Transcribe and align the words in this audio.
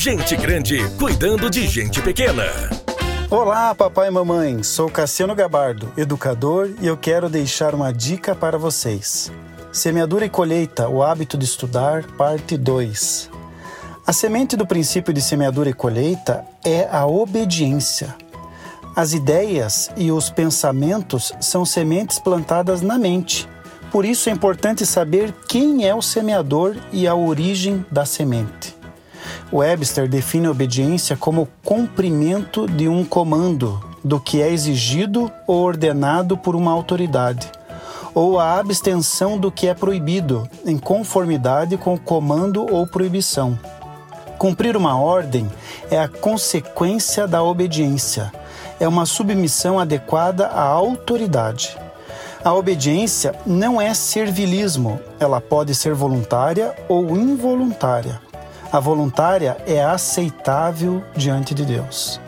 Gente 0.00 0.34
grande 0.34 0.78
cuidando 0.98 1.50
de 1.50 1.66
gente 1.66 2.00
pequena. 2.00 2.44
Olá, 3.30 3.74
papai 3.74 4.08
e 4.08 4.10
mamãe. 4.10 4.62
Sou 4.62 4.88
Cassiano 4.88 5.34
Gabardo, 5.34 5.92
educador, 5.94 6.70
e 6.80 6.86
eu 6.86 6.96
quero 6.96 7.28
deixar 7.28 7.74
uma 7.74 7.92
dica 7.92 8.34
para 8.34 8.56
vocês. 8.56 9.30
Semeadura 9.70 10.24
e 10.24 10.30
colheita: 10.30 10.88
o 10.88 11.02
hábito 11.02 11.36
de 11.36 11.44
estudar, 11.44 12.06
parte 12.16 12.56
2. 12.56 13.28
A 14.06 14.10
semente 14.14 14.56
do 14.56 14.66
princípio 14.66 15.12
de 15.12 15.20
semeadura 15.20 15.68
e 15.68 15.74
colheita 15.74 16.46
é 16.64 16.88
a 16.90 17.04
obediência. 17.04 18.16
As 18.96 19.12
ideias 19.12 19.90
e 19.98 20.10
os 20.10 20.30
pensamentos 20.30 21.30
são 21.42 21.66
sementes 21.66 22.18
plantadas 22.18 22.80
na 22.80 22.98
mente. 22.98 23.46
Por 23.92 24.06
isso 24.06 24.30
é 24.30 24.32
importante 24.32 24.86
saber 24.86 25.34
quem 25.46 25.86
é 25.86 25.94
o 25.94 26.00
semeador 26.00 26.74
e 26.90 27.06
a 27.06 27.14
origem 27.14 27.84
da 27.90 28.06
semente. 28.06 28.79
Webster 29.52 30.08
define 30.08 30.48
obediência 30.48 31.16
como 31.16 31.48
cumprimento 31.64 32.66
de 32.66 32.88
um 32.88 33.04
comando, 33.04 33.82
do 34.02 34.20
que 34.20 34.40
é 34.40 34.50
exigido 34.50 35.30
ou 35.46 35.62
ordenado 35.62 36.36
por 36.36 36.54
uma 36.54 36.70
autoridade, 36.70 37.50
ou 38.14 38.38
a 38.38 38.58
abstenção 38.58 39.38
do 39.38 39.50
que 39.50 39.66
é 39.66 39.74
proibido, 39.74 40.48
em 40.64 40.78
conformidade 40.78 41.76
com 41.76 41.94
o 41.94 42.00
comando 42.00 42.66
ou 42.72 42.86
proibição. 42.86 43.58
Cumprir 44.38 44.76
uma 44.76 44.98
ordem 44.98 45.50
é 45.90 46.00
a 46.00 46.08
consequência 46.08 47.26
da 47.26 47.42
obediência, 47.42 48.32
é 48.78 48.88
uma 48.88 49.04
submissão 49.04 49.78
adequada 49.78 50.46
à 50.46 50.62
autoridade. 50.62 51.76
A 52.42 52.54
obediência 52.54 53.34
não 53.44 53.78
é 53.78 53.92
servilismo, 53.92 54.98
ela 55.18 55.42
pode 55.42 55.74
ser 55.74 55.92
voluntária 55.92 56.74
ou 56.88 57.14
involuntária. 57.14 58.29
A 58.72 58.78
voluntária 58.78 59.56
é 59.66 59.82
aceitável 59.82 61.02
diante 61.16 61.54
de 61.54 61.64
Deus. 61.64 62.20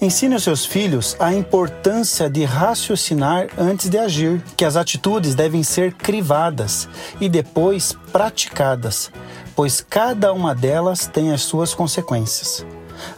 Ensine 0.00 0.34
aos 0.34 0.42
seus 0.42 0.64
filhos 0.64 1.14
a 1.18 1.34
importância 1.34 2.30
de 2.30 2.44
raciocinar 2.44 3.48
antes 3.58 3.90
de 3.90 3.98
agir, 3.98 4.42
que 4.56 4.64
as 4.64 4.74
atitudes 4.74 5.34
devem 5.34 5.62
ser 5.62 5.92
crivadas 5.92 6.88
e 7.20 7.28
depois 7.28 7.94
praticadas, 8.10 9.10
pois 9.54 9.82
cada 9.82 10.32
uma 10.32 10.54
delas 10.54 11.06
tem 11.06 11.32
as 11.32 11.42
suas 11.42 11.74
consequências. 11.74 12.64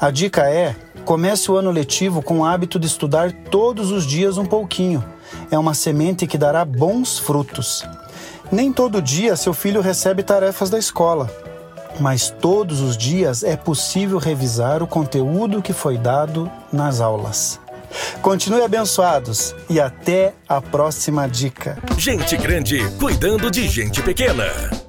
A 0.01 0.11
dica 0.11 0.49
é: 0.51 0.75
comece 1.05 1.51
o 1.51 1.57
ano 1.57 1.71
letivo 1.71 2.23
com 2.23 2.41
o 2.41 2.45
hábito 2.45 2.79
de 2.79 2.87
estudar 2.89 3.33
todos 3.33 3.93
os 3.93 4.05
dias 4.05 4.37
um 4.37 4.47
pouquinho. 4.47 5.05
É 5.51 5.59
uma 5.59 5.75
semente 5.75 6.27
que 6.27 6.39
dará 6.39 6.65
bons 6.65 7.19
frutos. 7.19 7.85
Nem 8.51 8.73
todo 8.73 9.03
dia 9.03 9.37
seu 9.37 9.53
filho 9.53 9.81
recebe 9.81 10.23
tarefas 10.23 10.71
da 10.71 10.79
escola, 10.79 11.31
mas 12.01 12.31
todos 12.31 12.81
os 12.81 12.97
dias 12.97 13.43
é 13.43 13.57
possível 13.57 14.19
revisar 14.19 14.83
o 14.83 14.87
conteúdo 14.87 15.63
que 15.63 15.73
foi 15.73 15.97
dado 15.97 16.51
nas 16.73 17.01
aulas. 17.01 17.61
Continue 18.21 18.63
abençoados 18.63 19.55
e 19.69 19.81
até 19.81 20.35
a 20.49 20.61
próxima 20.61 21.27
dica. 21.27 21.79
Gente 21.97 22.37
grande 22.37 22.79
cuidando 22.99 23.51
de 23.51 23.67
gente 23.69 24.03
pequena. 24.03 24.88